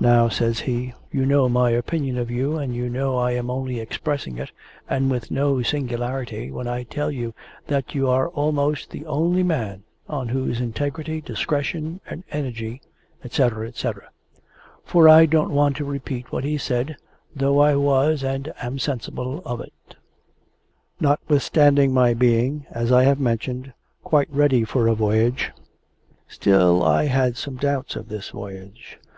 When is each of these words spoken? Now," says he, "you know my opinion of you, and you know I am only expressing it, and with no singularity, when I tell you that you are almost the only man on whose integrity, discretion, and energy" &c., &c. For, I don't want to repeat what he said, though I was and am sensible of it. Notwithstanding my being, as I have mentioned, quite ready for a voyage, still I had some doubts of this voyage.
Now," 0.00 0.30
says 0.30 0.60
he, 0.60 0.94
"you 1.12 1.26
know 1.26 1.46
my 1.46 1.68
opinion 1.72 2.16
of 2.16 2.30
you, 2.30 2.56
and 2.56 2.74
you 2.74 2.88
know 2.88 3.18
I 3.18 3.32
am 3.32 3.50
only 3.50 3.78
expressing 3.78 4.38
it, 4.38 4.50
and 4.88 5.10
with 5.10 5.30
no 5.30 5.60
singularity, 5.60 6.50
when 6.50 6.66
I 6.66 6.84
tell 6.84 7.10
you 7.10 7.34
that 7.66 7.94
you 7.94 8.08
are 8.08 8.30
almost 8.30 8.88
the 8.88 9.04
only 9.04 9.42
man 9.42 9.82
on 10.08 10.28
whose 10.30 10.62
integrity, 10.62 11.20
discretion, 11.20 12.00
and 12.08 12.24
energy" 12.32 12.80
&c., 13.30 13.50
&c. 13.74 13.90
For, 14.82 15.08
I 15.10 15.26
don't 15.26 15.52
want 15.52 15.76
to 15.76 15.84
repeat 15.84 16.32
what 16.32 16.44
he 16.44 16.56
said, 16.56 16.96
though 17.36 17.58
I 17.58 17.76
was 17.76 18.24
and 18.24 18.50
am 18.62 18.78
sensible 18.78 19.42
of 19.44 19.60
it. 19.60 19.94
Notwithstanding 21.00 21.92
my 21.92 22.14
being, 22.14 22.64
as 22.70 22.90
I 22.90 23.02
have 23.02 23.20
mentioned, 23.20 23.74
quite 24.02 24.30
ready 24.30 24.64
for 24.64 24.88
a 24.88 24.94
voyage, 24.94 25.52
still 26.26 26.82
I 26.82 27.04
had 27.04 27.36
some 27.36 27.56
doubts 27.56 27.94
of 27.94 28.08
this 28.08 28.30
voyage. 28.30 28.98